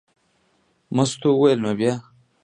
[0.95, 1.93] مستو وویل: نو بیا.